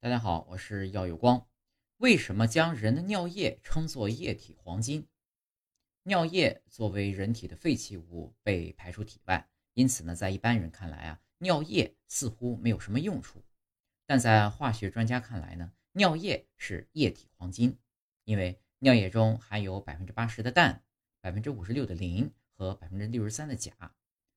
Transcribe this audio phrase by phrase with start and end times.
[0.00, 1.44] 大家好，我是耀有光。
[1.96, 5.08] 为什么将人的尿液称作液体黄金？
[6.04, 13.44] 尿液作为人体的废弃物被排出体外，因此呢，在一般人看来啊，尿液似乎没有什么用处。
[14.06, 17.76] 但在化学专家看来呢，尿液是液体黄金，
[18.22, 20.80] 因为尿液中含有百分之八十的氮、
[21.20, 23.96] 百分之五十六的磷和百分之六十三的钾，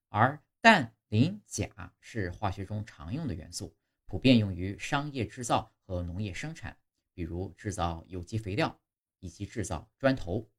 [0.10, 3.76] 而氮、磷、钾是化学中常用的元素。
[4.12, 6.78] 普遍用于商业制造和农业生产，
[7.14, 8.78] 比如制造有机肥料
[9.22, 10.50] 以及制造砖头。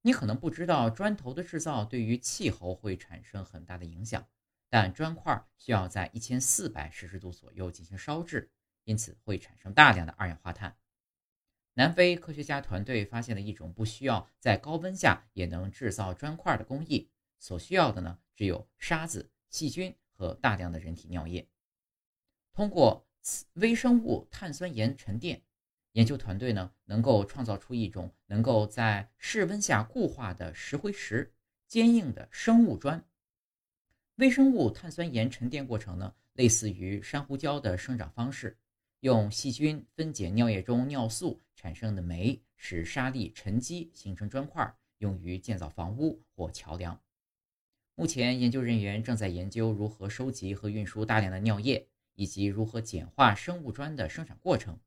[0.00, 4.28] 你可能不知道，砖头的制造对于气候会产生很大的影响，
[4.68, 8.50] 但砖块需要在一千四百摄氏度左右进行烧制，
[8.82, 10.76] 因此会产生大量的二氧化碳。
[11.74, 17.08] 南非科学家团队发现了一种不需要在高温下也能制造砖块的工艺，
[17.38, 21.46] 所需要的呢只有沙子、细菌和大量的人体尿液。
[22.52, 23.06] 通过
[23.54, 25.42] 微生物碳酸盐沉淀，
[25.92, 31.32] 研究团队呢能够创造出一种能够在室温下固化的石灰石，
[31.66, 33.02] 坚硬的生物砖。
[34.16, 38.56] 微生物碳酸盐沉淀过程呢，类似于珊瑚礁的生长方式，
[39.00, 47.00] 用细菌分解尿液中尿素产生的酶，使沙粒沉积形成砖块，用于建造房屋或桥梁。
[47.94, 51.88] 目前，研究人员正在研究如何收集和运输大量的尿液。
[52.14, 54.78] 以及如何简化生物砖的生产过程，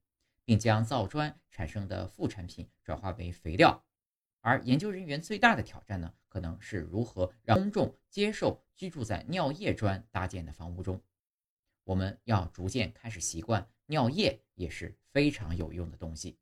[0.43, 3.83] 并将造砖产生的副产品转化为肥料。
[4.41, 11.01] 而研究人员最大的挑战呢，可能是如何让公众接受居住在尿液砖搭建的房屋中。
[11.83, 16.37] 我们要逐渐开始习惯，尿液也是非常有用的东西。